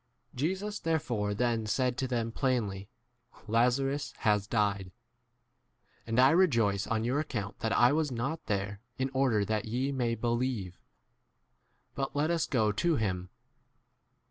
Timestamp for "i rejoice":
6.19-6.87